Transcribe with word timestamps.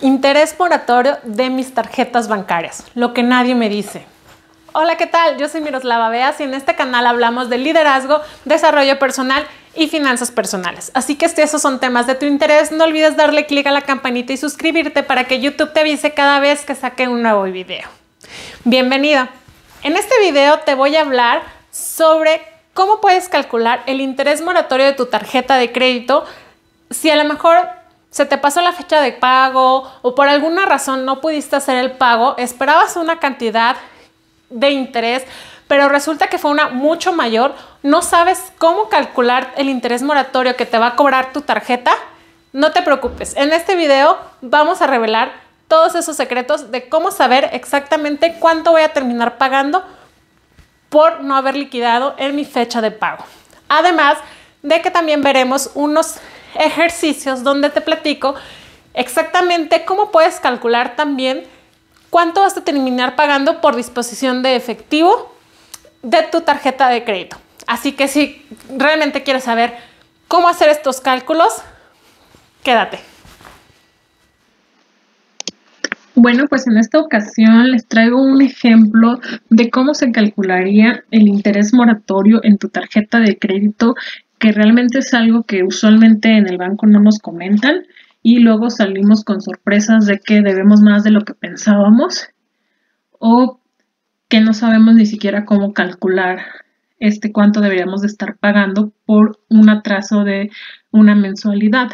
Interés 0.00 0.54
moratorio 0.56 1.18
de 1.24 1.50
mis 1.50 1.74
tarjetas 1.74 2.28
bancarias, 2.28 2.84
lo 2.94 3.12
que 3.12 3.24
nadie 3.24 3.56
me 3.56 3.68
dice. 3.68 4.06
Hola, 4.72 4.96
¿qué 4.96 5.08
tal? 5.08 5.38
Yo 5.38 5.48
soy 5.48 5.60
Miroslava 5.60 6.08
Beas 6.08 6.38
y 6.38 6.44
en 6.44 6.54
este 6.54 6.76
canal 6.76 7.04
hablamos 7.04 7.50
de 7.50 7.58
liderazgo, 7.58 8.20
desarrollo 8.44 8.96
personal 9.00 9.44
y 9.74 9.88
finanzas 9.88 10.30
personales. 10.30 10.92
Así 10.94 11.16
que 11.16 11.28
si 11.28 11.40
esos 11.40 11.60
son 11.60 11.80
temas 11.80 12.06
de 12.06 12.14
tu 12.14 12.26
interés, 12.26 12.70
no 12.70 12.84
olvides 12.84 13.16
darle 13.16 13.46
clic 13.46 13.66
a 13.66 13.72
la 13.72 13.80
campanita 13.80 14.32
y 14.32 14.36
suscribirte 14.36 15.02
para 15.02 15.24
que 15.24 15.40
YouTube 15.40 15.72
te 15.72 15.80
avise 15.80 16.14
cada 16.14 16.38
vez 16.38 16.64
que 16.64 16.76
saque 16.76 17.08
un 17.08 17.20
nuevo 17.20 17.42
video. 17.42 17.88
Bienvenido. 18.62 19.26
En 19.82 19.96
este 19.96 20.20
video 20.20 20.60
te 20.60 20.76
voy 20.76 20.94
a 20.94 21.00
hablar 21.00 21.42
sobre 21.72 22.40
cómo 22.72 23.00
puedes 23.00 23.28
calcular 23.28 23.82
el 23.86 24.00
interés 24.00 24.42
moratorio 24.42 24.86
de 24.86 24.92
tu 24.92 25.06
tarjeta 25.06 25.56
de 25.56 25.72
crédito 25.72 26.24
si 26.90 27.10
a 27.10 27.16
lo 27.16 27.24
mejor 27.24 27.77
se 28.10 28.26
te 28.26 28.38
pasó 28.38 28.60
la 28.62 28.72
fecha 28.72 29.00
de 29.00 29.12
pago 29.12 29.90
o 30.02 30.14
por 30.14 30.28
alguna 30.28 30.66
razón 30.66 31.04
no 31.04 31.20
pudiste 31.20 31.56
hacer 31.56 31.76
el 31.76 31.92
pago, 31.92 32.36
esperabas 32.38 32.96
una 32.96 33.18
cantidad 33.18 33.76
de 34.50 34.70
interés, 34.70 35.24
pero 35.66 35.88
resulta 35.88 36.28
que 36.28 36.38
fue 36.38 36.50
una 36.50 36.68
mucho 36.68 37.12
mayor, 37.12 37.54
no 37.82 38.00
sabes 38.00 38.52
cómo 38.56 38.88
calcular 38.88 39.52
el 39.56 39.68
interés 39.68 40.02
moratorio 40.02 40.56
que 40.56 40.66
te 40.66 40.78
va 40.78 40.88
a 40.88 40.96
cobrar 40.96 41.32
tu 41.32 41.42
tarjeta, 41.42 41.92
no 42.52 42.72
te 42.72 42.82
preocupes. 42.82 43.36
En 43.36 43.52
este 43.52 43.76
video 43.76 44.18
vamos 44.40 44.80
a 44.80 44.86
revelar 44.86 45.32
todos 45.68 45.94
esos 45.94 46.16
secretos 46.16 46.70
de 46.70 46.88
cómo 46.88 47.10
saber 47.10 47.50
exactamente 47.52 48.36
cuánto 48.40 48.72
voy 48.72 48.82
a 48.82 48.94
terminar 48.94 49.36
pagando 49.36 49.84
por 50.88 51.20
no 51.20 51.36
haber 51.36 51.54
liquidado 51.56 52.14
en 52.16 52.34
mi 52.34 52.46
fecha 52.46 52.80
de 52.80 52.90
pago. 52.90 53.24
Además 53.68 54.16
de 54.62 54.80
que 54.80 54.90
también 54.90 55.22
veremos 55.22 55.70
unos 55.74 56.16
ejercicios 56.58 57.42
donde 57.42 57.70
te 57.70 57.80
platico 57.80 58.34
exactamente 58.94 59.84
cómo 59.84 60.10
puedes 60.10 60.40
calcular 60.40 60.96
también 60.96 61.44
cuánto 62.10 62.40
vas 62.40 62.56
a 62.56 62.64
terminar 62.64 63.16
pagando 63.16 63.60
por 63.60 63.76
disposición 63.76 64.42
de 64.42 64.56
efectivo 64.56 65.32
de 66.02 66.22
tu 66.30 66.40
tarjeta 66.40 66.88
de 66.88 67.04
crédito. 67.04 67.36
Así 67.66 67.92
que 67.92 68.08
si 68.08 68.44
realmente 68.76 69.22
quieres 69.22 69.44
saber 69.44 69.74
cómo 70.26 70.48
hacer 70.48 70.68
estos 70.68 71.00
cálculos, 71.00 71.62
quédate. 72.62 72.98
Bueno, 76.14 76.46
pues 76.48 76.66
en 76.66 76.76
esta 76.78 76.98
ocasión 76.98 77.70
les 77.70 77.86
traigo 77.86 78.20
un 78.20 78.42
ejemplo 78.42 79.20
de 79.50 79.70
cómo 79.70 79.94
se 79.94 80.10
calcularía 80.10 81.04
el 81.12 81.28
interés 81.28 81.72
moratorio 81.72 82.40
en 82.42 82.58
tu 82.58 82.68
tarjeta 82.70 83.20
de 83.20 83.38
crédito 83.38 83.94
que 84.38 84.52
realmente 84.52 84.98
es 85.00 85.14
algo 85.14 85.42
que 85.42 85.62
usualmente 85.62 86.36
en 86.36 86.48
el 86.48 86.58
banco 86.58 86.86
no 86.86 87.00
nos 87.00 87.18
comentan 87.18 87.86
y 88.22 88.40
luego 88.40 88.70
salimos 88.70 89.24
con 89.24 89.40
sorpresas 89.40 90.06
de 90.06 90.18
que 90.18 90.42
debemos 90.42 90.80
más 90.80 91.04
de 91.04 91.10
lo 91.10 91.22
que 91.22 91.34
pensábamos 91.34 92.28
o 93.18 93.60
que 94.28 94.40
no 94.40 94.52
sabemos 94.52 94.94
ni 94.94 95.06
siquiera 95.06 95.44
cómo 95.44 95.72
calcular 95.72 96.40
este 97.00 97.32
cuánto 97.32 97.60
deberíamos 97.60 98.02
de 98.02 98.08
estar 98.08 98.36
pagando 98.38 98.92
por 99.06 99.38
un 99.48 99.68
atraso 99.70 100.24
de 100.24 100.50
una 100.90 101.14
mensualidad 101.14 101.90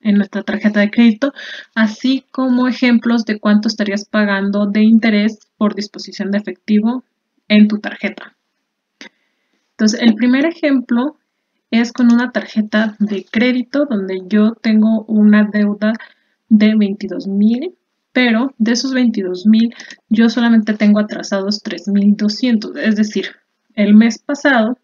en 0.00 0.16
nuestra 0.16 0.42
tarjeta 0.42 0.80
de 0.80 0.90
crédito, 0.90 1.32
así 1.74 2.24
como 2.30 2.68
ejemplos 2.68 3.24
de 3.24 3.40
cuánto 3.40 3.68
estarías 3.68 4.04
pagando 4.04 4.66
de 4.66 4.82
interés 4.82 5.38
por 5.56 5.74
disposición 5.74 6.30
de 6.30 6.38
efectivo 6.38 7.04
en 7.48 7.68
tu 7.68 7.78
tarjeta. 7.78 8.36
Entonces, 9.70 10.00
el 10.00 10.14
primer 10.14 10.46
ejemplo 10.46 11.16
es 11.80 11.92
con 11.92 12.12
una 12.12 12.30
tarjeta 12.32 12.96
de 12.98 13.24
crédito 13.24 13.86
donde 13.86 14.22
yo 14.26 14.54
tengo 14.54 15.04
una 15.04 15.44
deuda 15.44 15.92
de 16.48 16.74
22 16.74 17.26
mil, 17.26 17.74
pero 18.12 18.54
de 18.58 18.72
esos 18.72 18.94
22 18.94 19.46
mil 19.46 19.74
yo 20.08 20.28
solamente 20.28 20.74
tengo 20.74 21.00
atrasados 21.00 21.62
3.200, 21.62 22.76
es 22.78 22.96
decir, 22.96 23.26
el 23.74 23.94
mes 23.94 24.18
pasado 24.18 24.78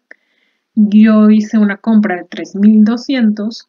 yo 0.75 1.29
hice 1.29 1.57
una 1.57 1.77
compra 1.77 2.15
de 2.17 2.23
3.200 2.23 3.67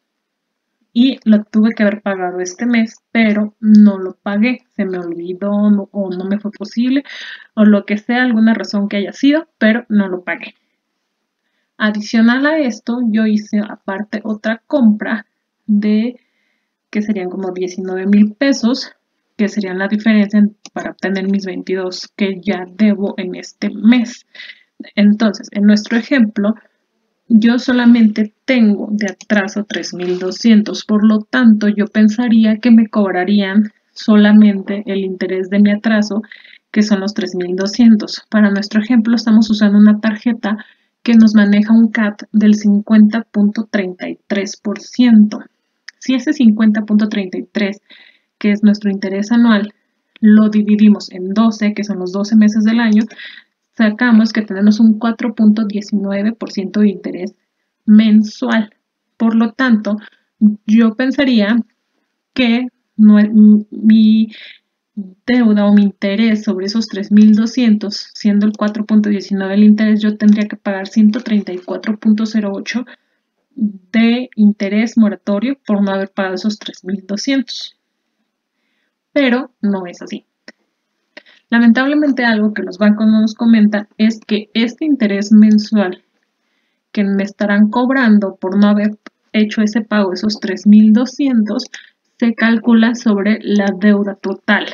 y 0.95 1.19
lo 1.23 1.43
tuve 1.43 1.71
que 1.75 1.83
haber 1.83 2.01
pagado 2.01 2.39
este 2.39 2.65
mes, 2.65 2.97
pero 3.11 3.55
no 3.59 3.97
lo 3.97 4.15
pagué, 4.15 4.63
se 4.75 4.85
me 4.85 4.99
olvidó 4.99 5.51
o 5.51 6.09
no 6.11 6.25
me 6.25 6.39
fue 6.39 6.51
posible 6.51 7.03
o 7.55 7.65
lo 7.65 7.85
que 7.85 7.97
sea, 7.97 8.23
alguna 8.23 8.53
razón 8.53 8.89
que 8.89 8.97
haya 8.97 9.11
sido, 9.11 9.47
pero 9.57 9.85
no 9.89 10.07
lo 10.07 10.23
pagué. 10.23 10.55
Adicional 11.77 12.45
a 12.45 12.59
esto, 12.59 12.99
yo 13.09 13.25
hice 13.25 13.59
aparte 13.59 14.21
otra 14.23 14.61
compra 14.67 15.25
de 15.65 16.19
que 16.89 17.01
serían 17.01 17.29
como 17.29 17.51
19 17.51 18.05
mil 18.05 18.33
pesos, 18.33 18.91
que 19.35 19.49
serían 19.49 19.79
la 19.79 19.87
diferencia 19.87 20.41
para 20.73 20.91
obtener 20.91 21.27
mis 21.29 21.45
22 21.45 22.11
que 22.15 22.39
ya 22.41 22.65
debo 22.71 23.15
en 23.17 23.35
este 23.35 23.69
mes. 23.69 24.27
Entonces, 24.95 25.47
en 25.51 25.63
nuestro 25.63 25.97
ejemplo, 25.97 26.55
yo 27.27 27.57
solamente 27.57 28.33
tengo 28.45 28.89
de 28.91 29.07
atraso 29.07 29.65
3.200, 29.65 30.85
por 30.85 31.03
lo 31.03 31.21
tanto, 31.21 31.67
yo 31.67 31.87
pensaría 31.87 32.57
que 32.57 32.69
me 32.69 32.87
cobrarían 32.87 33.71
solamente 33.93 34.83
el 34.85 34.99
interés 34.99 35.49
de 35.49 35.59
mi 35.59 35.71
atraso, 35.71 36.21
que 36.71 36.83
son 36.83 36.99
los 36.99 37.15
3.200. 37.15 38.25
Para 38.29 38.51
nuestro 38.51 38.81
ejemplo, 38.81 39.15
estamos 39.15 39.49
usando 39.49 39.79
una 39.79 39.99
tarjeta 39.99 40.57
que 41.03 41.13
nos 41.15 41.35
maneja 41.35 41.73
un 41.73 41.89
CAT 41.89 42.23
del 42.31 42.55
50.33%. 42.55 45.45
Si 45.99 46.15
ese 46.15 46.31
50.33, 46.31 47.81
que 48.39 48.51
es 48.51 48.63
nuestro 48.63 48.89
interés 48.89 49.31
anual, 49.31 49.73
lo 50.21 50.49
dividimos 50.49 51.11
en 51.11 51.33
12, 51.33 51.73
que 51.73 51.83
son 51.83 51.99
los 51.99 52.13
12 52.13 52.37
meses 52.37 52.63
del 52.63 52.79
año, 52.79 53.03
sacamos 53.75 54.31
que 54.31 54.41
tenemos 54.41 54.79
un 54.79 54.97
4.19% 54.99 56.79
de 56.79 56.89
interés 56.89 57.35
mensual. 57.85 58.73
Por 59.17 59.35
lo 59.35 59.51
tanto, 59.51 59.97
yo 60.65 60.95
pensaría 60.95 61.57
que 62.33 62.67
mi 62.95 64.29
deuda 64.95 65.65
o 65.65 65.73
mi 65.73 65.83
interés 65.83 66.43
sobre 66.43 66.67
esos 66.67 66.87
3.200, 66.89 68.11
siendo 68.13 68.45
el 68.45 68.53
4.19 68.53 69.53
el 69.53 69.63
interés, 69.63 70.01
yo 70.01 70.17
tendría 70.17 70.47
que 70.47 70.57
pagar 70.57 70.87
134.08 70.87 72.85
de 73.55 74.29
interés 74.35 74.97
moratorio 74.97 75.57
por 75.65 75.81
no 75.83 75.91
haber 75.91 76.11
pagado 76.11 76.35
esos 76.35 76.59
3.200. 76.59 77.75
Pero 79.11 79.51
no 79.61 79.85
es 79.85 80.01
así. 80.01 80.25
Lamentablemente 81.49 82.25
algo 82.25 82.53
que 82.53 82.63
los 82.63 82.77
bancos 82.79 83.05
no 83.05 83.21
nos 83.21 83.35
comentan 83.35 83.87
es 83.97 84.19
que 84.19 84.49
este 84.53 84.85
interés 84.85 85.31
mensual 85.31 86.03
que 86.91 87.03
me 87.03 87.23
estarán 87.23 87.69
cobrando 87.69 88.35
por 88.35 88.57
no 88.57 88.67
haber 88.67 88.97
hecho 89.33 89.61
ese 89.61 89.81
pago, 89.81 90.13
esos 90.13 90.39
3.200, 90.39 91.69
se 92.19 92.35
calcula 92.35 92.95
sobre 92.95 93.39
la 93.41 93.67
deuda 93.79 94.15
total 94.15 94.65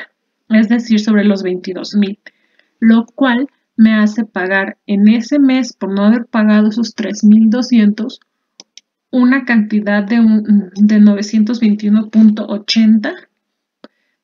es 0.50 0.68
decir, 0.70 1.00
sobre 1.00 1.24
los 1.24 1.44
22 1.44 1.96
mil, 1.96 2.20
lo 2.80 3.06
cual 3.06 3.48
me 3.76 3.94
hace 3.94 4.26
pagar 4.26 4.80
en 4.88 5.08
ese 5.08 5.38
mes, 5.40 5.74
por 5.74 5.94
no 5.94 6.02
haber 6.04 6.26
pagado 6.26 6.70
esos 6.70 6.96
3.200, 6.96 8.20
una 9.12 9.46
cantidad 9.46 10.04
de, 10.04 10.18
de 10.76 11.00
921.80 11.00 13.14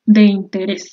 de 0.04 0.22
interés. 0.22 0.90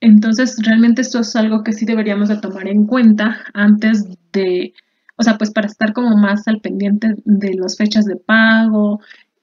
Entonces, 0.00 0.56
realmente 0.64 1.02
esto 1.02 1.20
es 1.20 1.36
algo 1.36 1.62
que 1.62 1.72
sí 1.72 1.84
deberíamos 1.84 2.28
de 2.28 2.40
tomar 2.40 2.66
en 2.68 2.86
cuenta 2.86 3.44
antes 3.54 4.04
de, 4.32 4.74
o 5.16 5.22
sea, 5.22 5.38
pues 5.38 5.52
para 5.52 5.68
estar 5.68 5.92
como 5.92 6.16
más 6.16 6.48
al 6.48 6.60
pendiente 6.60 7.14
de 7.24 7.54
las 7.54 7.76
fechas 7.76 8.04
de 8.04 8.16
pago 8.16 9.00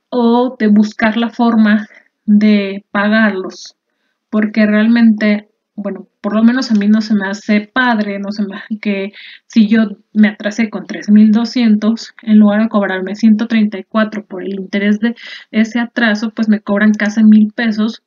o 0.10 0.56
de 0.58 0.68
buscar 0.68 1.18
la 1.18 1.30
forma 1.30 1.88
de 2.26 2.86
pagarlos 2.92 3.76
porque 4.30 4.66
realmente, 4.66 5.50
bueno, 5.76 6.08
por 6.22 6.36
lo 6.36 6.44
menos 6.44 6.72
a 6.72 6.76
mí 6.76 6.88
no 6.88 7.02
se 7.02 7.16
me 7.16 7.28
hace 7.28 7.62
padre, 7.62 8.20
no 8.20 8.32
se 8.32 8.46
me 8.46 8.58
hace 8.58 8.80
que 8.80 9.14
si 9.48 9.68
yo 9.68 9.98
me 10.14 10.30
atrasé 10.30 10.70
con 10.70 10.86
3.200, 10.86 12.14
en 12.24 12.40
lugar 12.40 12.64
de 12.64 12.70
cobrarme 12.70 13.16
134 13.16 14.26
por 14.26 14.44
el 14.44 14.54
interés 14.60 15.00
de 15.00 15.16
ese 15.52 15.80
atraso, 15.80 16.32
pues 16.32 16.50
me 16.50 16.62
cobran 16.62 16.94
casi 16.94 17.24
mil 17.24 17.52
pesos 17.54 18.04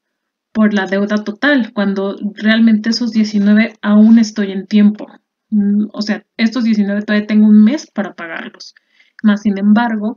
por 0.52 0.74
la 0.74 0.86
deuda 0.86 1.24
total, 1.24 1.72
cuando 1.72 2.16
realmente 2.34 2.90
esos 2.90 3.10
19 3.12 3.74
aún 3.80 4.18
estoy 4.18 4.52
en 4.52 4.66
tiempo. 4.66 5.06
Mm, 5.50 5.86
o 5.92 6.02
sea, 6.02 6.24
estos 6.36 6.64
19 6.64 7.02
todavía 7.02 7.26
tengo 7.26 7.46
un 7.46 7.64
mes 7.64 7.90
para 7.90 8.14
pagarlos. 8.14 8.74
Más 9.22 9.42
sin 9.42 9.56
embargo, 9.58 10.16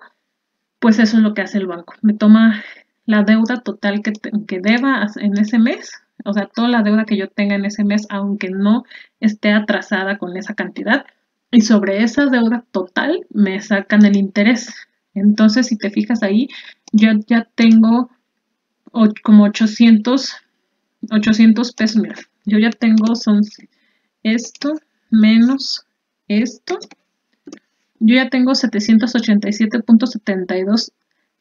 pues 0.85 0.99
eso 0.99 1.17
es 1.17 1.23
lo 1.23 1.33
que 1.33 1.41
hace 1.41 1.57
el 1.57 1.65
banco. 1.65 1.95
Me 2.03 2.13
toma 2.13 2.63
la 3.07 3.23
deuda 3.23 3.61
total 3.61 4.03
que, 4.03 4.13
que 4.47 4.59
deba 4.59 5.07
en 5.15 5.35
ese 5.35 5.57
mes, 5.57 5.91
o 6.23 6.31
sea, 6.31 6.45
toda 6.45 6.67
la 6.67 6.83
deuda 6.83 7.05
que 7.05 7.17
yo 7.17 7.27
tenga 7.27 7.55
en 7.55 7.65
ese 7.65 7.83
mes, 7.83 8.05
aunque 8.07 8.51
no 8.51 8.83
esté 9.19 9.51
atrasada 9.51 10.19
con 10.19 10.37
esa 10.37 10.53
cantidad, 10.53 11.07
y 11.49 11.61
sobre 11.61 12.03
esa 12.03 12.27
deuda 12.27 12.65
total 12.71 13.25
me 13.31 13.59
sacan 13.61 14.05
el 14.05 14.15
interés. 14.15 14.75
Entonces, 15.15 15.65
si 15.65 15.75
te 15.75 15.89
fijas 15.89 16.21
ahí, 16.21 16.49
yo 16.91 17.09
ya 17.25 17.47
tengo 17.55 18.11
como 19.23 19.45
800, 19.45 20.35
800 21.09 21.73
pesos. 21.73 21.99
Mira, 21.99 22.15
yo 22.45 22.59
ya 22.59 22.69
tengo, 22.69 23.15
son 23.15 23.41
esto 24.21 24.73
menos 25.09 25.87
esto. 26.27 26.77
Yo 28.05 28.13
ya 28.13 28.29
tengo 28.29 28.51
787.72 28.51 30.91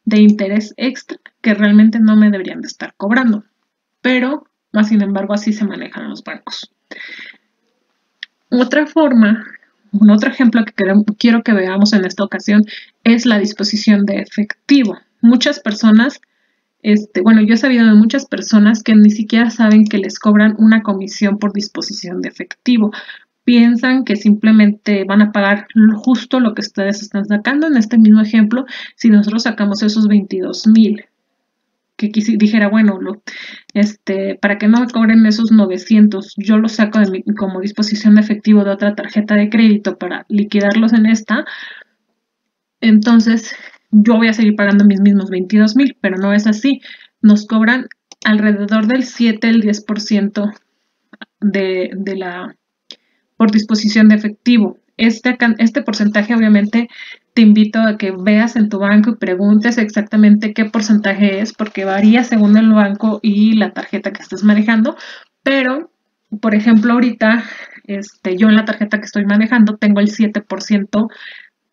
de 0.07 0.19
interés 0.19 0.73
extra 0.79 1.19
que 1.43 1.53
realmente 1.53 2.01
no 2.01 2.17
me 2.17 2.31
deberían 2.31 2.63
de 2.63 2.69
estar 2.69 2.95
cobrando. 2.97 3.45
Pero, 4.01 4.47
más 4.73 4.89
sin 4.89 5.03
embargo, 5.03 5.35
así 5.35 5.53
se 5.53 5.67
manejan 5.67 6.09
los 6.09 6.25
bancos. 6.25 6.73
Otra 8.49 8.87
forma, 8.87 9.45
un 9.93 10.11
otro 10.11 10.31
ejemplo 10.31 10.65
que 10.65 10.73
quiero 11.19 11.43
que 11.43 11.53
veamos 11.53 11.93
en 11.93 12.07
esta 12.07 12.25
ocasión 12.25 12.65
es 13.03 13.27
la 13.27 13.39
disposición 13.39 14.07
de 14.07 14.21
efectivo. 14.21 14.97
Muchas 15.21 15.61
personas, 15.61 16.23
este, 16.83 17.21
bueno, 17.21 17.43
yo 17.43 17.53
he 17.53 17.59
sabido 17.59 17.85
de 17.85 17.93
muchas 17.93 18.25
personas 18.25 18.83
que 18.83 18.95
ni 18.95 19.11
siquiera 19.11 19.51
saben 19.51 19.85
que 19.85 19.99
les 19.99 20.19
cobran 20.19 20.57
una 20.59 20.83
comisión 20.83 21.39
por 21.39 21.53
disposición 21.53 22.23
de 22.23 22.31
efectivo 22.31 22.91
piensan 23.45 24.05
que 24.05 24.17
simplemente 24.17 25.05
van 25.05 25.23
a 25.23 25.33
pagar 25.33 25.67
justo 25.97 26.41
lo 26.41 26.55
que 26.55 26.63
ustedes 26.63 27.03
están 27.03 27.27
sacando. 27.27 27.67
En 27.67 27.77
este 27.77 27.99
mismo 27.99 28.21
ejemplo, 28.23 28.65
si 28.97 29.11
nosotros 29.11 29.45
sacamos 29.45 29.83
esos 29.83 30.09
22 30.09 30.67
mil, 30.69 31.05
que 31.97 32.09
dijera, 32.09 32.69
bueno, 32.69 33.01
lo, 33.01 33.23
este, 33.73 34.37
para 34.41 34.59
que 34.59 34.67
no 34.67 34.81
me 34.81 34.89
cobren 34.89 35.25
esos 35.27 35.53
900, 35.53 36.35
yo 36.37 36.59
los 36.59 36.73
saco 36.73 36.99
de 36.99 37.23
como 37.39 37.61
disposición 37.61 38.17
de 38.17 38.23
efectivo 38.23 38.65
de 38.65 38.73
otra 38.73 38.95
tarjeta 38.97 39.37
de 39.37 39.49
crédito 39.49 39.97
para 39.97 40.27
liquidarlos 40.29 40.93
en 40.93 41.07
esta, 41.07 41.45
entonces 42.81 43.55
yo 43.91 44.17
voy 44.17 44.29
a 44.29 44.33
seguir 44.33 44.57
pagando 44.57 44.85
mis 44.85 45.01
mismos 45.01 45.31
22 45.31 45.77
mil, 45.77 45.97
pero 46.01 46.17
no 46.17 46.33
es 46.33 46.47
así. 46.49 46.81
Nos 47.23 47.47
cobran 47.47 47.87
alrededor 48.25 48.87
del 48.87 49.05
7, 49.05 49.49
el 49.49 49.63
10% 49.63 50.53
de, 51.41 51.91
de 51.95 52.17
la 52.17 52.57
por 53.45 53.51
disposición 53.51 54.09
de 54.09 54.15
efectivo. 54.15 54.79
Este, 54.97 55.37
este 55.59 55.83
porcentaje 55.83 56.35
obviamente 56.35 56.89
te 57.35 57.43
invito 57.43 57.79
a 57.79 57.99
que 57.99 58.11
veas 58.11 58.57
en 58.57 58.71
tu 58.71 58.79
banco 58.79 59.11
y 59.11 59.17
preguntes 59.17 59.77
exactamente 59.77 60.55
qué 60.55 60.65
porcentaje 60.65 61.41
es, 61.41 61.53
porque 61.53 61.85
varía 61.85 62.25
según 62.25 62.57
el 62.57 62.73
banco 62.73 63.21
y 63.23 63.53
la 63.53 63.75
tarjeta 63.75 64.13
que 64.13 64.23
estés 64.23 64.45
manejando. 64.45 64.97
Pero, 65.43 65.91
por 66.41 66.55
ejemplo, 66.55 66.95
ahorita 66.95 67.45
este, 67.87 68.39
yo 68.39 68.49
en 68.49 68.57
la 68.57 68.65
tarjeta 68.65 68.99
que 68.99 69.05
estoy 69.05 69.27
manejando 69.27 69.77
tengo 69.77 70.01
el 70.01 70.09
7% 70.09 71.09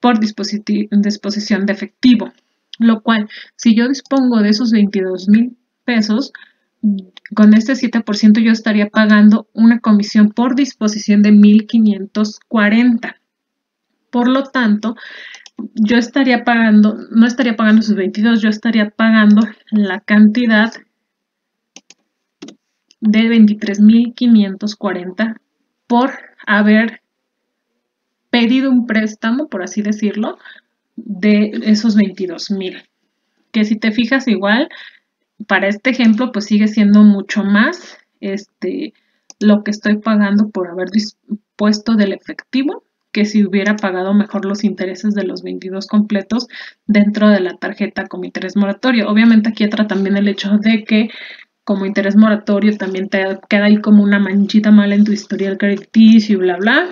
por 0.02 0.20
disposición 0.20 1.66
de 1.66 1.72
efectivo, 1.72 2.34
lo 2.80 3.00
cual 3.00 3.30
si 3.56 3.78
yo 3.78 3.88
dispongo 3.88 4.42
de 4.42 4.50
esos 4.50 4.72
22 4.72 5.30
mil 5.30 5.56
pesos, 5.86 6.34
con 7.36 7.54
este 7.54 7.74
7% 7.74 8.42
yo 8.42 8.52
estaría 8.52 8.90
pagando 8.90 9.48
una 9.54 9.80
comisión 9.80 10.30
por 10.30 10.56
disposición 10.56 11.22
de 11.22 11.32
1.540. 11.32 13.16
Por 14.10 14.28
lo 14.28 14.44
tanto, 14.44 14.96
yo 15.76 15.98
estaría 15.98 16.44
pagando, 16.44 16.98
no 17.12 17.26
estaría 17.26 17.56
pagando 17.56 17.82
sus 17.82 17.96
22, 17.96 18.42
yo 18.42 18.50
estaría 18.50 18.90
pagando 18.90 19.48
la 19.70 20.00
cantidad 20.00 20.74
de 23.00 23.22
23.540 23.22 25.40
por 25.88 26.12
haber 26.46 27.02
pedido 28.30 28.72
un 28.72 28.88
préstamo, 28.88 29.50
por 29.50 29.64
así 29.64 29.82
decirlo, 29.82 30.38
de 30.96 31.52
esos 31.64 31.98
22.000. 31.98 32.84
Que 33.52 33.66
si 33.66 33.78
te 33.78 33.92
fijas 33.92 34.28
igual, 34.28 34.70
para 35.48 35.68
este 35.68 35.92
ejemplo, 35.92 36.32
pues 36.32 36.46
sigue 36.46 36.68
siendo 36.68 37.04
mucho 37.04 37.44
más 37.44 37.98
este, 38.20 38.94
lo 39.40 39.64
que 39.64 39.72
estoy 39.72 39.98
pagando 39.98 40.50
por 40.50 40.70
haber 40.70 40.90
dispuesto 40.90 41.96
del 41.96 42.14
efectivo 42.14 42.84
que 43.12 43.26
si 43.26 43.44
hubiera 43.46 43.76
pagado 43.76 44.14
mejor 44.14 44.46
los 44.46 44.64
intereses 44.64 45.14
de 45.14 45.24
los 45.24 45.44
22 45.44 45.88
completos 45.88 46.48
dentro 46.86 47.30
de 47.30 47.42
la 47.42 47.58
tarjeta 47.58 48.08
como 48.08 48.24
interés 48.24 48.56
moratorio. 48.56 49.10
Obviamente 49.10 49.50
aquí 49.50 49.66
entra 49.66 49.88
también 49.88 50.16
el 50.18 50.28
hecho 50.28 50.58
de 50.58 50.84
que 50.86 51.10
como 51.64 51.86
interés 51.86 52.16
moratorio 52.16 52.78
también 52.78 53.10
te 53.10 53.38
queda 53.50 53.66
ahí 53.66 53.82
como 53.82 54.04
una 54.04 54.20
manchita 54.20 54.72
mala 54.72 54.96
en 54.96 55.04
tu 55.04 55.12
historial 55.12 55.58
crediticio 55.58 56.36
y 56.38 56.40
bla 56.40 56.58
bla. 56.58 56.88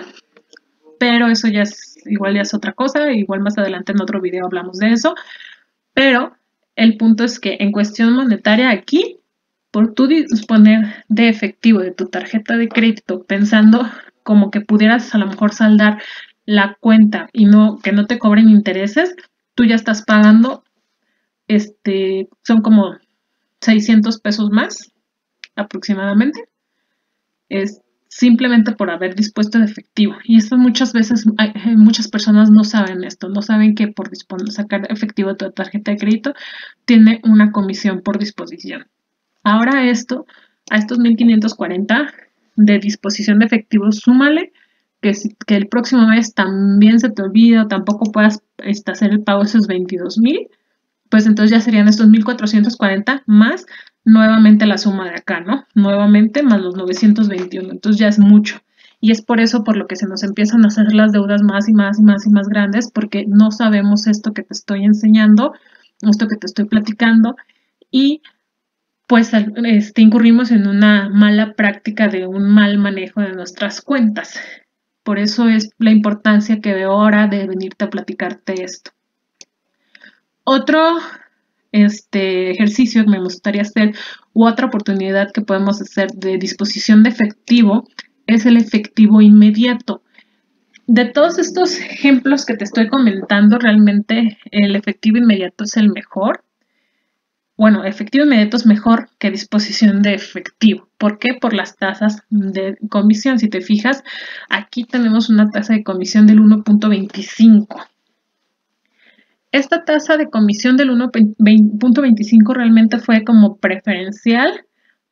Pero 0.98 1.28
eso 1.28 1.48
ya 1.48 1.62
es 1.62 1.96
igual 2.06 2.34
ya 2.34 2.42
es 2.42 2.54
otra 2.54 2.72
cosa, 2.72 3.12
igual 3.12 3.40
más 3.40 3.58
adelante 3.58 3.92
en 3.92 4.02
otro 4.02 4.20
video 4.20 4.46
hablamos 4.46 4.78
de 4.78 4.92
eso. 4.92 5.14
Pero 5.94 6.36
el 6.80 6.96
punto 6.96 7.24
es 7.24 7.38
que 7.38 7.58
en 7.60 7.72
cuestión 7.72 8.14
monetaria 8.14 8.70
aquí, 8.70 9.18
por 9.70 9.92
tú 9.92 10.06
disponer 10.06 11.04
de 11.08 11.28
efectivo 11.28 11.80
de 11.80 11.92
tu 11.92 12.06
tarjeta 12.06 12.56
de 12.56 12.68
crédito 12.68 13.22
pensando 13.24 13.86
como 14.22 14.50
que 14.50 14.62
pudieras 14.62 15.14
a 15.14 15.18
lo 15.18 15.26
mejor 15.26 15.52
saldar 15.52 16.00
la 16.46 16.78
cuenta 16.80 17.28
y 17.34 17.44
no 17.44 17.78
que 17.82 17.92
no 17.92 18.06
te 18.06 18.18
cobren 18.18 18.48
intereses, 18.48 19.14
tú 19.54 19.66
ya 19.66 19.74
estás 19.74 20.02
pagando 20.06 20.64
este 21.48 22.30
son 22.44 22.62
como 22.62 22.96
600 23.60 24.18
pesos 24.20 24.48
más 24.50 24.90
aproximadamente. 25.56 26.48
Simplemente 28.10 28.72
por 28.72 28.90
haber 28.90 29.14
dispuesto 29.14 29.58
de 29.58 29.66
efectivo. 29.66 30.16
Y 30.24 30.36
esto 30.36 30.58
muchas 30.58 30.92
veces, 30.92 31.24
muchas 31.76 32.08
personas 32.08 32.50
no 32.50 32.64
saben 32.64 33.04
esto, 33.04 33.28
no 33.28 33.40
saben 33.40 33.76
que 33.76 33.86
por 33.88 34.10
disponer, 34.10 34.50
sacar 34.50 34.86
efectivo 34.90 35.30
de 35.30 35.36
tu 35.36 35.50
tarjeta 35.52 35.92
de 35.92 35.96
crédito 35.96 36.34
tiene 36.84 37.20
una 37.22 37.52
comisión 37.52 38.02
por 38.02 38.18
disposición. 38.18 38.88
Ahora 39.44 39.88
esto, 39.88 40.26
a 40.70 40.78
estos 40.78 40.98
1540 40.98 42.12
de 42.56 42.78
disposición 42.80 43.38
de 43.38 43.46
efectivo, 43.46 43.92
súmale 43.92 44.52
que, 45.00 45.12
que 45.46 45.56
el 45.56 45.68
próximo 45.68 46.08
mes 46.08 46.34
también 46.34 46.98
se 46.98 47.10
te 47.10 47.22
olvida, 47.22 47.68
tampoco 47.68 48.10
puedas 48.10 48.42
este, 48.58 48.90
hacer 48.90 49.12
el 49.12 49.22
pago 49.22 49.42
de 49.42 49.46
esos 49.46 49.68
22 49.68 50.18
mil, 50.18 50.48
pues 51.10 51.26
entonces 51.26 51.52
ya 51.52 51.60
serían 51.60 51.86
estos 51.86 52.08
1440 52.08 53.22
más 53.26 53.66
nuevamente 54.04 54.66
la 54.66 54.78
suma 54.78 55.08
de 55.08 55.16
acá, 55.16 55.40
¿no? 55.40 55.66
Nuevamente 55.74 56.42
más 56.42 56.60
los 56.60 56.76
921, 56.76 57.70
entonces 57.70 58.00
ya 58.00 58.08
es 58.08 58.18
mucho. 58.18 58.60
Y 59.00 59.12
es 59.12 59.22
por 59.22 59.40
eso 59.40 59.64
por 59.64 59.76
lo 59.76 59.86
que 59.86 59.96
se 59.96 60.06
nos 60.06 60.22
empiezan 60.22 60.64
a 60.64 60.68
hacer 60.68 60.92
las 60.92 61.12
deudas 61.12 61.42
más 61.42 61.68
y 61.68 61.72
más 61.72 61.98
y 61.98 62.02
más 62.02 62.26
y 62.26 62.30
más 62.30 62.48
grandes, 62.48 62.90
porque 62.90 63.24
no 63.26 63.50
sabemos 63.50 64.06
esto 64.06 64.32
que 64.32 64.42
te 64.42 64.52
estoy 64.52 64.84
enseñando, 64.84 65.54
esto 66.02 66.28
que 66.28 66.36
te 66.36 66.46
estoy 66.46 66.66
platicando, 66.66 67.36
y 67.90 68.22
pues 69.06 69.32
este, 69.34 70.02
incurrimos 70.02 70.52
en 70.52 70.68
una 70.68 71.08
mala 71.08 71.54
práctica 71.54 72.08
de 72.08 72.26
un 72.26 72.48
mal 72.48 72.78
manejo 72.78 73.20
de 73.20 73.32
nuestras 73.32 73.80
cuentas. 73.80 74.38
Por 75.02 75.18
eso 75.18 75.48
es 75.48 75.70
la 75.78 75.90
importancia 75.90 76.60
que 76.60 76.74
veo 76.74 76.92
ahora 76.92 77.26
de 77.26 77.46
venirte 77.46 77.86
a 77.86 77.90
platicarte 77.90 78.62
esto. 78.62 78.92
Otro 80.44 80.98
este 81.72 82.50
ejercicio 82.50 83.04
que 83.04 83.10
me 83.10 83.20
gustaría 83.20 83.62
hacer 83.62 83.94
u 84.32 84.46
otra 84.46 84.66
oportunidad 84.66 85.32
que 85.32 85.42
podemos 85.42 85.80
hacer 85.80 86.10
de 86.12 86.38
disposición 86.38 87.02
de 87.02 87.10
efectivo 87.10 87.84
es 88.26 88.46
el 88.46 88.56
efectivo 88.56 89.20
inmediato. 89.20 90.02
De 90.86 91.04
todos 91.04 91.38
estos 91.38 91.78
ejemplos 91.78 92.44
que 92.44 92.56
te 92.56 92.64
estoy 92.64 92.88
comentando, 92.88 93.58
realmente 93.58 94.38
el 94.50 94.74
efectivo 94.74 95.18
inmediato 95.18 95.64
es 95.64 95.76
el 95.76 95.90
mejor. 95.90 96.42
Bueno, 97.56 97.84
efectivo 97.84 98.24
inmediato 98.24 98.56
es 98.56 98.66
mejor 98.66 99.08
que 99.18 99.30
disposición 99.30 100.02
de 100.02 100.14
efectivo. 100.14 100.88
¿Por 100.98 101.18
qué? 101.18 101.34
Por 101.40 101.52
las 101.54 101.76
tasas 101.76 102.24
de 102.30 102.76
comisión. 102.88 103.38
Si 103.38 103.48
te 103.48 103.60
fijas, 103.60 104.02
aquí 104.48 104.84
tenemos 104.84 105.28
una 105.28 105.48
tasa 105.50 105.74
de 105.74 105.84
comisión 105.84 106.26
del 106.26 106.40
1.25. 106.40 107.86
Esta 109.52 109.84
tasa 109.84 110.16
de 110.16 110.30
comisión 110.30 110.76
del 110.76 110.90
1.25 110.90 112.54
realmente 112.54 112.98
fue 112.98 113.24
como 113.24 113.56
preferencial, 113.56 114.64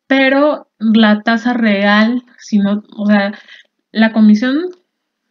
pero 0.06 0.70
la 0.78 1.22
tasa 1.22 1.54
real, 1.54 2.22
sino, 2.38 2.84
o 2.96 3.06
sea, 3.06 3.32
la 3.90 4.12
comisión 4.12 4.70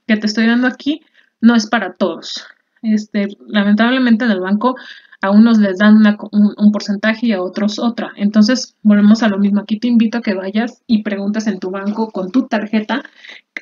que 0.08 0.18
te 0.18 0.28
estoy 0.28 0.48
dando 0.48 0.68
aquí 0.68 1.02
no 1.40 1.56
es 1.56 1.68
para 1.68 1.94
todos. 1.94 2.46
Este, 2.82 3.28
lamentablemente 3.48 4.26
en 4.26 4.32
el 4.32 4.42
banco 4.42 4.76
a 5.22 5.32
unos 5.32 5.58
les 5.58 5.78
dan 5.78 5.96
un, 6.32 6.54
un, 6.58 6.72
porcentaje 6.72 7.28
y 7.28 7.32
a 7.32 7.42
otros 7.42 7.80
otra. 7.80 8.12
Entonces, 8.18 8.76
volvemos 8.84 9.24
a 9.24 9.30
lo 9.30 9.40
mismo. 9.40 9.62
Aquí 9.62 9.80
te 9.80 9.88
invito 9.88 10.20
a 10.20 10.22
que 10.22 10.36
vayas 10.36 10.84
y 10.86 11.02
preguntes 11.02 11.48
en 11.48 11.60
tu 11.60 11.72
banco 11.72 12.12
con 12.12 12.32
tu 12.32 12.48
tarjeta 12.48 13.04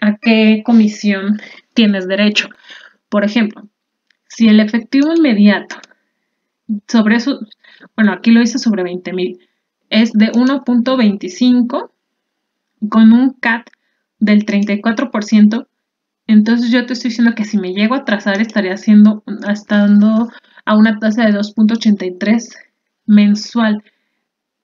a 0.01 0.17
qué 0.17 0.63
comisión 0.65 1.39
tienes 1.73 2.07
derecho. 2.07 2.49
Por 3.09 3.23
ejemplo, 3.23 3.69
si 4.35 4.49
el 4.49 4.59
efectivo 4.59 5.13
inmediato 5.13 5.77
sobre 6.87 7.15
eso, 7.15 7.39
bueno, 7.95 8.11
aquí 8.11 8.31
lo 8.31 8.41
hice 8.41 8.59
sobre 8.59 8.83
20 8.83 9.13
mil, 9.13 9.39
es 9.89 10.11
de 10.11 10.31
1.25 10.31 11.91
con 12.89 13.13
un 13.13 13.33
CAT 13.33 13.69
del 14.19 14.45
34%, 14.45 15.67
entonces 16.27 16.71
yo 16.71 16.85
te 16.85 16.93
estoy 16.93 17.09
diciendo 17.09 17.33
que 17.35 17.45
si 17.45 17.57
me 17.57 17.73
llego 17.73 17.95
a 17.95 18.03
trazar 18.03 18.41
estaría 18.41 18.73
haciendo, 18.73 19.23
estando 19.49 20.29
a 20.65 20.75
una 20.75 20.99
tasa 20.99 21.25
de 21.25 21.33
2.83 21.33 22.49
mensual. 23.05 23.83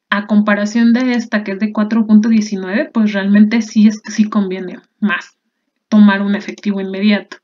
a 0.09 0.27
comparación 0.27 0.91
de 0.91 1.13
esta 1.13 1.45
que 1.45 1.53
es 1.53 1.59
de 1.59 1.71
4.19, 1.71 2.91
pues 2.91 3.13
realmente 3.13 3.61
sí, 3.61 3.87
es, 3.87 4.01
sí 4.09 4.25
conviene 4.25 4.79
más 4.99 5.37
tomar 5.87 6.21
un 6.21 6.35
efectivo 6.35 6.81
inmediato. 6.81 7.37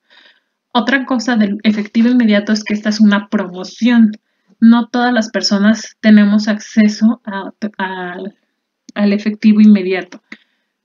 Otra 0.78 1.06
cosa 1.06 1.36
del 1.36 1.58
efectivo 1.64 2.10
inmediato 2.10 2.54
es 2.54 2.64
que 2.64 2.74
esta 2.74 2.90
es 2.90 3.00
una 3.00 3.30
promoción. 3.30 4.12
No 4.60 4.88
todas 4.88 5.12
las 5.12 5.30
personas 5.30 5.98
tenemos 6.02 6.48
acceso 6.48 7.22
al 7.26 9.14
efectivo 9.14 9.60
inmediato, 9.60 10.22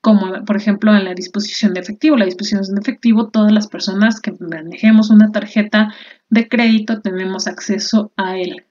como 0.01 0.45
por 0.45 0.57
ejemplo 0.57 0.97
en 0.97 1.05
la 1.05 1.15
disposición 1.15 1.75
de 1.75 1.81
efectivo. 1.81 2.17
La 2.17 2.25
disposición 2.25 2.63
de 2.63 2.81
efectivo, 2.81 3.29
todas 3.29 3.53
las 3.53 3.69
personas 3.69 4.21
que 4.21 4.33
manejemos 4.41 5.11
una 5.11 5.31
tarjeta 5.31 5.93
de 6.31 6.49
crédito 6.49 7.01
tenemos 7.01 7.47
acceso 7.47 8.13
a 8.17 8.39
él 8.39 8.65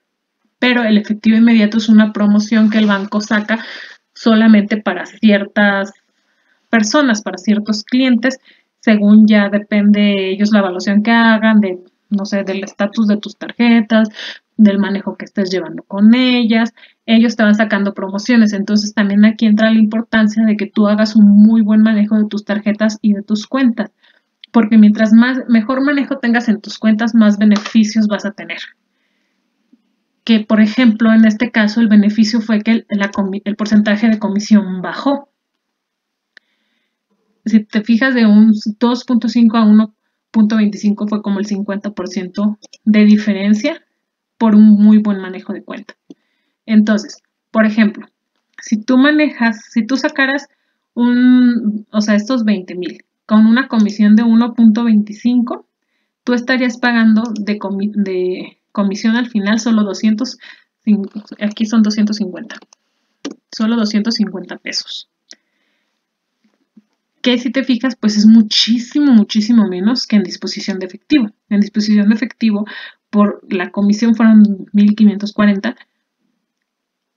pero 0.62 0.84
el 0.84 1.00
efectivo 1.00 1.38
inmediato 1.38 1.80
es 1.80 1.90
una 1.90 2.14
promoción 2.14 2.70
que 2.70 2.78
el 2.78 2.86
banco 2.86 3.20
saca 3.20 3.66
solamente 4.14 4.78
para 4.78 5.08
ciertas 5.08 5.92
personas, 6.70 7.24
para 7.24 7.40
ciertos 7.40 7.84
clientes, 7.84 8.38
según 8.82 9.28
ya 9.28 9.50
depende 9.50 10.32
ellos 10.32 10.52
la 10.52 10.60
evaluación 10.60 11.04
que 11.04 11.12
hagan, 11.12 11.62
de, 11.62 11.80
no 12.10 12.26
sé, 12.26 12.44
del 12.44 12.64
estatus 12.64 13.08
de 13.08 13.18
tus 13.18 13.38
tarjetas, 13.38 14.10
del 14.58 14.78
manejo 14.78 15.16
que 15.16 15.26
estés 15.26 15.50
llevando 15.50 15.84
con 15.84 16.14
ellas, 16.14 16.74
ellos 17.06 17.36
te 17.36 17.44
van 17.44 17.56
sacando 17.56 17.94
promociones, 17.94 18.54
entonces 18.54 18.94
también 18.94 19.26
aquí 19.26 19.46
entra 19.46 19.72
la 19.72 19.80
importancia 19.80 20.46
de 20.46 20.58
que 20.58 20.68
tú 20.68 20.88
hagas 20.88 21.16
un 21.16 21.26
muy 21.26 21.62
buen 21.62 21.82
manejo 21.82 22.18
de 22.18 22.28
tus 22.28 22.46
tarjetas 22.46 23.00
y 23.02 23.14
de 23.14 23.24
tus 23.24 23.48
cuentas, 23.48 23.92
porque 24.52 24.78
mientras 24.78 25.14
más 25.14 25.40
mejor 25.48 25.84
manejo 25.84 26.18
tengas 26.18 26.50
en 26.50 26.62
tus 26.62 26.78
cuentas, 26.78 27.16
más 27.16 27.38
beneficios 27.38 28.08
vas 28.08 28.26
a 28.26 28.32
tener 28.32 28.60
que, 30.24 30.42
por 30.42 30.62
ejemplo, 30.62 31.12
en 31.14 31.26
este 31.26 31.52
caso 31.52 31.82
el 31.82 31.88
beneficio 31.88 32.42
fue 32.42 32.62
que 32.62 32.86
el, 32.88 33.56
porcentaje 33.56 34.08
de 34.08 34.20
comisión 34.20 34.82
bajó. 34.82 35.30
Si 37.46 37.64
te 37.64 37.82
fijas 37.82 38.14
de 38.14 38.26
un 38.26 38.54
2.5 38.54 39.58
a 39.58 39.66
1.25 40.34 41.10
fue 41.10 41.22
como 41.22 41.40
el 41.40 41.48
50% 41.48 42.58
de 42.86 43.06
diferencia 43.06 43.84
por 44.38 44.56
un 44.56 44.70
muy 44.70 44.98
buen 44.98 45.20
manejo 45.20 45.54
de 45.54 45.64
cuenta. 45.64 45.96
Entonces, 46.66 47.22
por 47.52 47.66
ejemplo, 47.66 48.08
si 48.62 48.82
tú 48.82 48.98
manejas, 48.98 49.66
si 49.72 49.86
tú 49.86 49.98
sacaras 49.98 50.48
un, 50.94 51.86
o 51.92 52.02
sea, 52.02 52.16
estos 52.16 52.44
20 52.44 52.76
mil 52.76 53.04
con 53.26 53.46
una 53.46 53.70
comisión 53.70 54.18
de 54.18 54.24
1.25, 54.24 55.66
tú 56.26 56.34
estarías 56.34 56.78
pagando 56.78 57.24
de, 57.40 57.58
comisión 58.74 59.16
al 59.16 59.30
final 59.30 59.60
solo 59.60 59.84
200, 59.84 60.38
aquí 61.40 61.66
son 61.66 61.82
250, 61.82 62.58
solo 63.52 63.78
250 63.78 64.58
pesos. 64.58 65.10
Que 67.22 67.38
si 67.38 67.52
te 67.52 67.64
fijas, 67.64 67.96
pues 67.96 68.18
es 68.18 68.26
muchísimo, 68.26 69.12
muchísimo 69.14 69.68
menos 69.68 70.08
que 70.08 70.16
en 70.16 70.24
disposición 70.24 70.80
de 70.80 70.88
efectivo. 70.88 71.30
En 71.50 71.60
disposición 71.60 72.10
de 72.10 72.16
efectivo, 72.16 72.66
por 73.10 73.42
la 73.50 73.72
comisión 73.72 74.16
fueron 74.16 74.68
1540. 74.74 75.76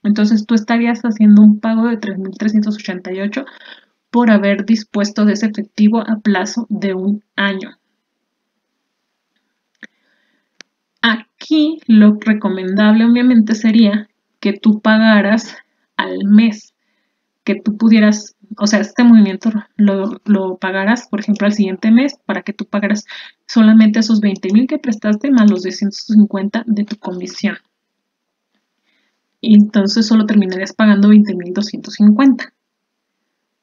Entonces 0.02 0.46
tú 0.46 0.54
estarías 0.54 1.00
haciendo 1.02 1.42
un 1.42 1.60
pago 1.60 1.88
de 1.88 1.98
3.388 1.98 3.44
por 4.14 4.30
haber 4.30 4.64
dispuesto 4.64 5.24
de 5.24 5.32
ese 5.32 5.46
efectivo 5.46 5.98
a 5.98 6.20
plazo 6.20 6.68
de 6.70 6.94
un 6.94 7.24
año. 7.34 7.80
Aquí 11.02 11.80
lo 11.88 12.16
recomendable 12.20 13.06
obviamente 13.06 13.56
sería 13.56 14.08
que 14.38 14.52
tú 14.52 14.80
pagaras 14.80 15.56
al 15.96 16.26
mes, 16.26 16.74
que 17.42 17.56
tú 17.56 17.76
pudieras 17.76 18.36
o 18.56 18.68
sea, 18.68 18.78
este 18.78 19.02
movimiento 19.02 19.50
lo, 19.76 20.20
lo, 20.26 20.58
pagarás, 20.58 21.08
por 21.08 21.18
ejemplo, 21.18 21.48
al 21.48 21.54
siguiente 21.54 21.90
mes 21.90 22.14
para 22.24 22.42
que 22.42 22.52
tú 22.52 22.66
pagaras 22.66 23.06
solamente 23.48 23.98
esos 23.98 24.20
20 24.20 24.52
mil 24.52 24.68
que 24.68 24.78
prestaste 24.78 25.32
más 25.32 25.50
los 25.50 25.64
250 25.64 26.62
de 26.68 26.84
tu 26.84 26.96
comisión. 26.98 27.56
Y 29.40 29.56
entonces 29.56 30.06
solo 30.06 30.24
terminarías 30.24 30.72
pagando 30.72 31.08
20 31.08 31.34
mil 31.34 31.52
250. 31.52 32.53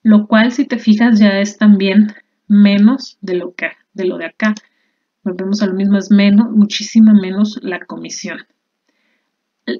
Lo 0.03 0.27
cual, 0.27 0.51
si 0.51 0.65
te 0.65 0.79
fijas, 0.79 1.19
ya 1.19 1.39
es 1.39 1.57
también 1.57 2.13
menos 2.47 3.17
de 3.21 3.35
lo, 3.35 3.53
que, 3.53 3.71
de 3.93 4.05
lo 4.05 4.17
de 4.17 4.25
acá. 4.25 4.55
Volvemos 5.23 5.61
a 5.61 5.67
lo 5.67 5.73
mismo, 5.73 5.97
es 5.97 6.11
menos, 6.11 6.51
muchísima 6.51 7.13
menos 7.13 7.59
la 7.61 7.85
comisión. 7.85 8.39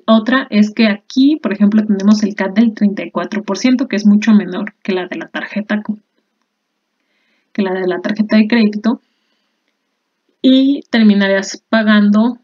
Otra 0.06 0.48
es 0.52 0.72
que 0.74 0.88
aquí, 0.88 1.38
por 1.42 1.54
ejemplo, 1.54 1.86
tenemos 1.86 2.24
el 2.24 2.36
CAT 2.36 2.56
del 2.56 2.74
34%, 2.74 3.88
que 3.88 3.96
es 3.96 4.06
mucho 4.06 4.34
menor 4.34 4.76
que 4.84 4.94
la 4.94 5.08
de 5.08 5.18
la 5.18 5.28
tarjeta 5.28 5.82
que 7.52 7.64
la 7.64 7.74
de 7.74 7.88
la 7.88 8.00
tarjeta 8.00 8.38
de 8.38 8.48
crédito 8.48 9.02
y 10.42 10.84
terminarías 10.90 11.62
pagando 11.68 12.38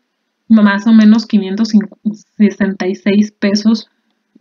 más 0.49 0.85
o 0.87 0.91
menos 0.91 1.25
566 1.25 3.31
pesos 3.31 3.89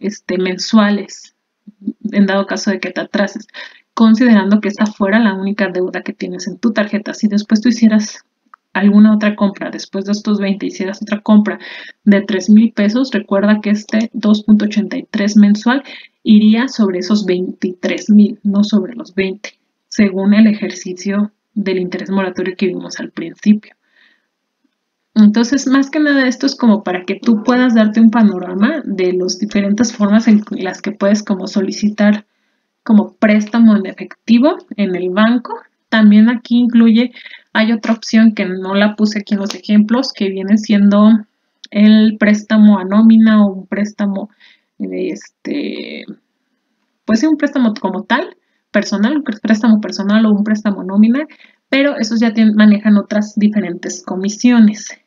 este, 0.00 0.38
mensuales 0.38 1.35
en 2.12 2.26
dado 2.26 2.46
caso 2.46 2.70
de 2.70 2.80
que 2.80 2.90
te 2.90 3.00
atrases, 3.00 3.46
considerando 3.94 4.60
que 4.60 4.68
esta 4.68 4.86
fuera 4.86 5.18
la 5.18 5.34
única 5.34 5.68
deuda 5.68 6.02
que 6.02 6.12
tienes 6.12 6.46
en 6.46 6.58
tu 6.58 6.72
tarjeta. 6.72 7.14
Si 7.14 7.28
después 7.28 7.60
tú 7.60 7.68
hicieras 7.68 8.24
alguna 8.72 9.14
otra 9.14 9.36
compra, 9.36 9.70
después 9.70 10.04
de 10.04 10.12
estos 10.12 10.38
20 10.38 10.66
hicieras 10.66 11.00
otra 11.00 11.20
compra 11.20 11.58
de 12.04 12.20
3 12.20 12.50
mil 12.50 12.72
pesos, 12.72 13.10
recuerda 13.10 13.60
que 13.60 13.70
este 13.70 14.10
2.83 14.12 15.40
mensual 15.40 15.82
iría 16.22 16.68
sobre 16.68 16.98
esos 16.98 17.24
23 17.24 18.10
mil, 18.10 18.38
no 18.42 18.64
sobre 18.64 18.94
los 18.94 19.14
20, 19.14 19.58
según 19.88 20.34
el 20.34 20.46
ejercicio 20.46 21.32
del 21.54 21.78
interés 21.78 22.10
moratorio 22.10 22.54
que 22.56 22.66
vimos 22.66 23.00
al 23.00 23.12
principio. 23.12 23.75
Entonces, 25.18 25.66
más 25.66 25.88
que 25.88 25.98
nada, 25.98 26.28
esto 26.28 26.44
es 26.44 26.54
como 26.54 26.82
para 26.82 27.06
que 27.06 27.18
tú 27.18 27.42
puedas 27.42 27.74
darte 27.74 28.00
un 28.00 28.10
panorama 28.10 28.82
de 28.84 29.14
las 29.14 29.38
diferentes 29.38 29.94
formas 29.94 30.28
en 30.28 30.42
las 30.50 30.82
que 30.82 30.92
puedes 30.92 31.22
como 31.22 31.46
solicitar 31.46 32.26
como 32.82 33.14
préstamo 33.14 33.74
en 33.76 33.86
efectivo 33.86 34.58
en 34.76 34.94
el 34.94 35.08
banco. 35.08 35.54
También 35.88 36.28
aquí 36.28 36.58
incluye 36.58 37.12
hay 37.54 37.72
otra 37.72 37.94
opción 37.94 38.34
que 38.34 38.44
no 38.44 38.74
la 38.74 38.94
puse 38.94 39.20
aquí 39.20 39.32
en 39.32 39.40
los 39.40 39.54
ejemplos, 39.54 40.12
que 40.12 40.28
viene 40.28 40.58
siendo 40.58 41.08
el 41.70 42.18
préstamo 42.18 42.78
a 42.78 42.84
nómina 42.84 43.42
o 43.42 43.54
un 43.54 43.66
préstamo, 43.66 44.28
este, 44.78 46.04
puede 47.06 47.20
ser 47.20 47.30
un 47.30 47.38
préstamo 47.38 47.72
como 47.80 48.02
tal, 48.02 48.36
personal, 48.70 49.16
un 49.16 49.22
préstamo 49.22 49.80
personal 49.80 50.26
o 50.26 50.32
un 50.32 50.44
préstamo 50.44 50.84
nómina, 50.84 51.26
pero 51.70 51.96
esos 51.96 52.20
ya 52.20 52.34
manejan 52.54 52.98
otras 52.98 53.34
diferentes 53.36 54.02
comisiones. 54.04 55.05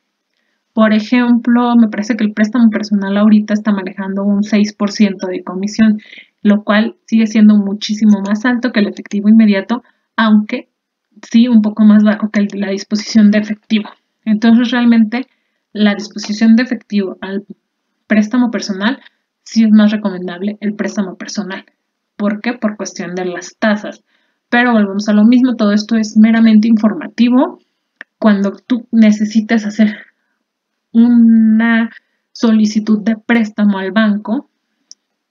Por 0.74 0.94
ejemplo, 0.94 1.76
me 1.76 1.90
parece 1.90 2.16
que 2.16 2.24
el 2.24 2.34
préstamo 2.34 2.70
personal 2.70 3.18
ahorita 3.18 3.54
está 3.54 3.72
manejando 3.72 4.24
un 4.24 4.44
6% 4.44 5.28
de 5.28 5.44
comisión, 5.44 6.00
lo 6.42 6.64
cual 6.64 6.96
sigue 7.06 7.28
siendo 7.28 7.56
muchísimo 7.56 8.22
más 8.22 8.46
alto 8.46 8.72
que 8.72 8.80
el 8.80 8.88
efectivo 8.88 9.30
inmediato, 9.30 9.84
aunque 10.16 10.70
sí 11.30 11.48
un 11.48 11.62
poco 11.62 11.84
más 11.84 12.04
bajo 12.04 12.30
que 12.30 12.48
la 12.54 12.70
disposición 12.70 13.32
de 13.32 13.40
efectivo. 13.40 13.90
Entonces 14.26 14.72
realmente 14.72 15.28
la 15.74 15.96
disposición 15.96 16.56
de 16.56 16.64
efectivo 16.64 17.18
al 17.22 17.46
préstamo 18.08 18.52
personal, 18.52 19.00
sí 19.44 19.64
es 19.64 19.72
más 19.72 19.92
recomendable 19.92 20.58
el 20.62 20.74
préstamo 20.76 21.16
personal. 21.16 21.66
¿Por 22.16 22.42
qué? 22.42 22.54
Por 22.54 22.76
cuestión 22.76 23.16
de 23.16 23.26
las 23.26 23.56
tasas. 23.58 24.04
Pero 24.50 24.74
volvemos 24.74 25.08
a 25.10 25.14
lo 25.14 25.24
mismo, 25.24 25.56
todo 25.56 25.72
esto 25.72 25.96
es 25.96 26.18
meramente 26.18 26.68
informativo. 26.68 27.60
Cuando 28.18 28.52
tú 28.52 28.88
necesites 28.92 29.66
hacer 29.66 29.96
una 30.92 31.90
solicitud 32.32 33.04
de 33.04 33.18
préstamo 33.18 33.78
al 33.78 33.92
banco, 33.92 34.50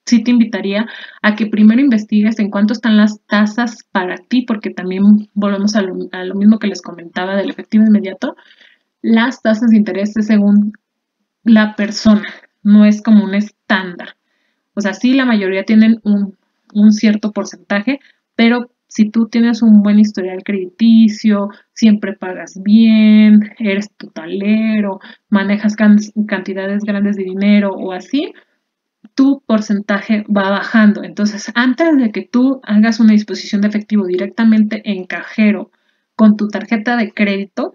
sí 0.08 0.22
te 0.22 0.30
invitaría 0.30 0.88
a 1.22 1.36
que 1.36 1.46
primero 1.46 1.80
investigues 1.80 2.38
en 2.38 2.50
cuánto 2.50 2.72
están 2.72 2.96
las 2.96 3.20
tasas 3.26 3.84
para 3.92 4.16
ti, 4.16 4.42
porque 4.42 4.70
también 4.70 5.28
volvemos 5.34 5.76
a 5.76 5.82
lo, 5.82 5.94
mismo 6.34 6.58
que 6.58 6.66
les 6.66 6.82
comentaba 6.82 7.36
del 7.36 7.50
efectivo 7.50 7.84
inmediato, 7.84 8.36
las 9.02 9.42
tasas 9.42 9.70
de 9.70 9.76
interés 9.76 10.14
según 10.14 10.72
la 11.44 11.76
persona, 11.76 12.28
no 12.62 12.84
es 12.84 13.02
como 13.02 13.24
un 13.24 13.34
estándar. 13.34 14.16
O 14.74 14.80
sea, 14.80 14.94
sí, 14.94 15.12
la 15.14 15.24
mayoría 15.24 15.64
tienen 15.64 16.00
un, 16.04 16.36
un 16.72 16.92
cierto 16.92 17.32
porcentaje, 17.32 18.00
pero 18.34 18.70
si 18.88 19.10
tú 19.10 19.28
tienes 19.28 19.62
un 19.62 19.82
buen 19.82 19.98
historial 19.98 20.42
crediticio, 20.42 21.50
siempre 21.74 22.14
pagas 22.14 22.60
bien, 22.62 23.54
eres 23.58 23.90
totalero, 23.96 25.00
manejas 25.28 25.76
cantidades 25.76 26.82
grandes 26.84 27.16
de 27.16 27.24
dinero 27.24 27.70
o 27.72 27.92
así, 27.92 28.32
tu 29.14 29.42
porcentaje 29.46 30.24
va 30.34 30.50
bajando. 30.50 31.04
Entonces, 31.04 31.52
antes 31.54 31.96
de 31.96 32.10
que 32.12 32.22
tú 32.22 32.60
hagas 32.64 32.98
una 32.98 33.12
disposición 33.12 33.60
de 33.60 33.68
efectivo 33.68 34.06
directamente 34.06 34.82
en 34.84 35.04
cajero 35.04 35.70
con 36.16 36.36
tu 36.36 36.48
tarjeta 36.48 36.96
de 36.96 37.12
crédito, 37.12 37.74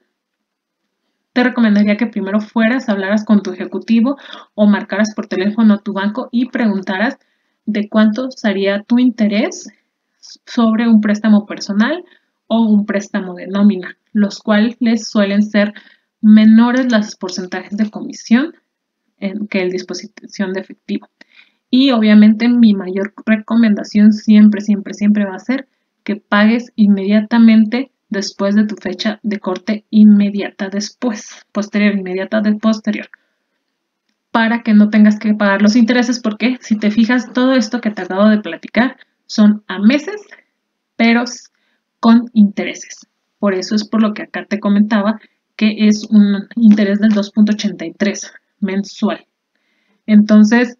te 1.33 1.43
recomendaría 1.43 1.97
que 1.97 2.07
primero 2.07 2.41
fueras, 2.41 2.89
hablaras 2.89 3.25
con 3.25 3.41
tu 3.41 3.51
ejecutivo 3.51 4.17
o 4.55 4.67
marcaras 4.67 5.13
por 5.15 5.27
teléfono 5.27 5.75
a 5.75 5.81
tu 5.81 5.93
banco 5.93 6.29
y 6.31 6.49
preguntaras 6.49 7.17
de 7.65 7.87
cuánto 7.87 8.31
sería 8.31 8.83
tu 8.83 8.99
interés 8.99 9.69
sobre 10.45 10.87
un 10.87 11.01
préstamo 11.01 11.45
personal 11.45 12.03
o 12.47 12.61
un 12.61 12.85
préstamo 12.85 13.35
de 13.35 13.47
nómina, 13.47 13.97
los 14.11 14.39
cuales 14.39 14.77
suelen 15.07 15.43
ser 15.43 15.73
menores 16.21 16.91
los 16.91 17.15
porcentajes 17.15 17.77
de 17.77 17.89
comisión 17.89 18.53
que 19.49 19.61
el 19.61 19.71
disposición 19.71 20.53
de 20.53 20.59
efectivo. 20.59 21.09
Y 21.69 21.91
obviamente 21.91 22.47
mi 22.49 22.73
mayor 22.73 23.13
recomendación 23.25 24.13
siempre, 24.13 24.61
siempre, 24.61 24.93
siempre 24.93 25.25
va 25.25 25.35
a 25.35 25.39
ser 25.39 25.67
que 26.03 26.17
pagues 26.17 26.71
inmediatamente 26.75 27.91
después 28.09 28.55
de 28.55 28.65
tu 28.65 28.75
fecha 28.75 29.19
de 29.23 29.39
corte 29.39 29.85
inmediata 29.89 30.69
después, 30.69 31.45
posterior, 31.51 31.95
inmediata 31.95 32.41
de 32.41 32.55
posterior, 32.55 33.09
para 34.31 34.61
que 34.61 34.73
no 34.73 34.89
tengas 34.89 35.17
que 35.17 35.33
pagar 35.33 35.61
los 35.61 35.75
intereses 35.75 36.19
porque 36.19 36.57
si 36.61 36.77
te 36.77 36.91
fijas 36.91 37.33
todo 37.33 37.53
esto 37.53 37.81
que 37.81 37.89
te 37.89 38.03
acabo 38.03 38.29
de 38.29 38.39
platicar 38.39 38.97
son 39.33 39.63
a 39.67 39.79
meses, 39.79 40.21
pero 40.95 41.23
con 41.99 42.29
intereses. 42.33 43.07
Por 43.39 43.53
eso 43.53 43.75
es 43.75 43.87
por 43.87 44.01
lo 44.01 44.13
que 44.13 44.23
acá 44.23 44.45
te 44.45 44.59
comentaba 44.59 45.19
que 45.55 45.87
es 45.87 46.05
un 46.09 46.47
interés 46.55 46.99
del 46.99 47.11
2.83 47.11 48.31
mensual. 48.59 49.25
Entonces, 50.05 50.77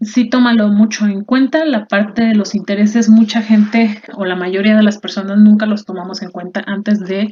sí 0.00 0.28
tómalo 0.28 0.68
mucho 0.68 1.06
en 1.06 1.24
cuenta. 1.24 1.64
La 1.64 1.86
parte 1.86 2.22
de 2.22 2.34
los 2.34 2.54
intereses, 2.54 3.08
mucha 3.08 3.42
gente 3.42 4.02
o 4.14 4.24
la 4.24 4.36
mayoría 4.36 4.76
de 4.76 4.82
las 4.82 4.98
personas 4.98 5.38
nunca 5.38 5.66
los 5.66 5.84
tomamos 5.84 6.22
en 6.22 6.30
cuenta 6.30 6.62
antes 6.66 7.00
de 7.00 7.30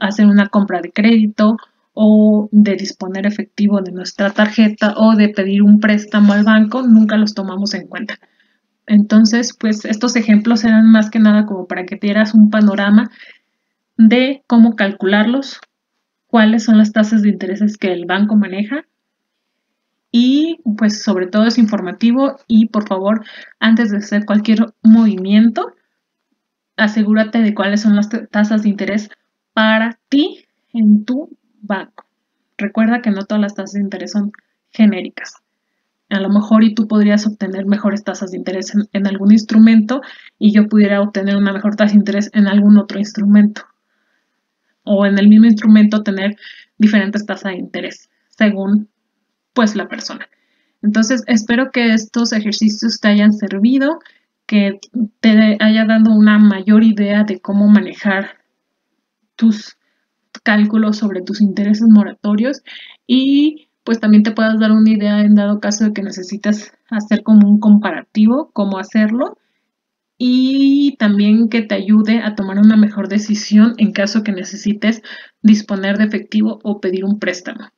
hacer 0.00 0.26
una 0.26 0.48
compra 0.48 0.80
de 0.80 0.92
crédito 0.92 1.56
o 1.92 2.48
de 2.52 2.76
disponer 2.76 3.26
efectivo 3.26 3.80
de 3.80 3.92
nuestra 3.92 4.30
tarjeta 4.30 4.94
o 4.96 5.16
de 5.16 5.28
pedir 5.28 5.62
un 5.62 5.80
préstamo 5.80 6.32
al 6.32 6.44
banco, 6.44 6.82
nunca 6.82 7.16
los 7.16 7.34
tomamos 7.34 7.74
en 7.74 7.86
cuenta. 7.88 8.18
Entonces, 8.90 9.56
pues 9.56 9.84
estos 9.84 10.16
ejemplos 10.16 10.64
eran 10.64 10.90
más 10.90 11.10
que 11.10 11.20
nada 11.20 11.46
como 11.46 11.68
para 11.68 11.86
que 11.86 11.94
dieras 11.94 12.34
un 12.34 12.50
panorama 12.50 13.08
de 13.96 14.42
cómo 14.48 14.74
calcularlos, 14.74 15.60
cuáles 16.26 16.64
son 16.64 16.76
las 16.76 16.90
tasas 16.90 17.22
de 17.22 17.28
intereses 17.28 17.76
que 17.76 17.92
el 17.92 18.04
banco 18.04 18.34
maneja 18.34 18.84
y 20.10 20.58
pues 20.76 21.04
sobre 21.04 21.28
todo 21.28 21.46
es 21.46 21.56
informativo 21.56 22.34
y 22.48 22.66
por 22.66 22.88
favor 22.88 23.24
antes 23.60 23.92
de 23.92 23.98
hacer 23.98 24.24
cualquier 24.24 24.66
movimiento 24.82 25.72
asegúrate 26.76 27.42
de 27.42 27.54
cuáles 27.54 27.82
son 27.82 27.94
las 27.94 28.08
tasas 28.32 28.64
de 28.64 28.70
interés 28.70 29.08
para 29.52 30.00
ti 30.08 30.46
en 30.72 31.04
tu 31.04 31.38
banco. 31.60 32.06
Recuerda 32.58 33.02
que 33.02 33.12
no 33.12 33.24
todas 33.24 33.40
las 33.40 33.54
tasas 33.54 33.74
de 33.74 33.82
interés 33.82 34.10
son 34.10 34.32
genéricas. 34.70 35.34
A 36.10 36.20
lo 36.20 36.28
mejor 36.28 36.64
y 36.64 36.74
tú 36.74 36.88
podrías 36.88 37.26
obtener 37.26 37.66
mejores 37.66 38.02
tasas 38.02 38.32
de 38.32 38.38
interés 38.38 38.72
en, 38.92 39.06
algún 39.06 39.32
instrumento 39.32 40.02
y 40.38 40.52
yo 40.52 40.68
pudiera 40.68 41.00
obtener 41.00 41.36
una 41.36 41.52
mejor 41.52 41.76
tasa 41.76 41.92
de 41.92 41.98
interés 41.98 42.30
en 42.32 42.48
algún 42.48 42.78
otro 42.78 42.98
instrumento. 42.98 43.62
O 44.82 45.06
en 45.06 45.18
el 45.18 45.28
mismo 45.28 45.46
instrumento 45.46 46.02
tener 46.02 46.36
diferentes 46.78 47.24
tasas 47.24 47.52
de 47.52 47.58
interés 47.58 48.10
según 48.28 48.88
pues 49.52 49.76
la 49.76 49.88
persona. 49.88 50.28
Entonces, 50.82 51.22
espero 51.26 51.70
que 51.70 51.92
estos 51.92 52.32
ejercicios 52.32 53.00
te 53.00 53.08
hayan 53.08 53.32
servido, 53.32 54.00
que 54.46 54.80
te 55.20 55.56
haya 55.60 55.84
dado 55.84 56.12
una 56.12 56.38
mayor 56.38 56.82
idea 56.82 57.22
de 57.24 57.40
cómo 57.40 57.68
manejar 57.68 58.38
tus 59.36 59.76
cálculos 60.42 60.98
sobre 60.98 61.22
tus 61.22 61.40
intereses 61.40 61.86
moratorios 61.88 62.62
y 63.06 63.69
pues 63.84 64.00
también 64.00 64.22
te 64.22 64.32
puedas 64.32 64.58
dar 64.58 64.72
una 64.72 64.90
idea 64.90 65.20
en 65.20 65.34
dado 65.34 65.60
caso 65.60 65.84
de 65.84 65.92
que 65.92 66.02
necesitas 66.02 66.72
hacer 66.88 67.22
como 67.22 67.48
un 67.48 67.60
comparativo, 67.60 68.50
cómo 68.52 68.78
hacerlo 68.78 69.38
y 70.18 70.96
también 70.98 71.48
que 71.48 71.62
te 71.62 71.74
ayude 71.74 72.18
a 72.18 72.34
tomar 72.34 72.58
una 72.58 72.76
mejor 72.76 73.08
decisión 73.08 73.74
en 73.78 73.92
caso 73.92 74.22
que 74.22 74.32
necesites 74.32 75.02
disponer 75.42 75.96
de 75.96 76.04
efectivo 76.04 76.58
o 76.62 76.80
pedir 76.80 77.06
un 77.06 77.18
préstamo. 77.18 77.70